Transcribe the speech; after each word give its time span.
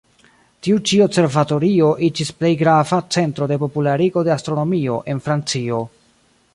Tiu-ĉi 0.67 0.97
observatorio 1.05 1.91
iĝis 2.09 2.33
plej 2.39 2.51
grava 2.63 3.01
centro 3.17 3.49
de 3.53 3.61
popularigo 3.67 4.27
de 4.29 4.35
astronomio 4.39 5.01
en 5.15 5.27
Francio. 5.29 5.89